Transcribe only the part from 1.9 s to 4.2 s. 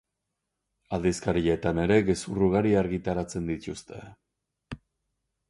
gezur ugari argitaratzen dituzte.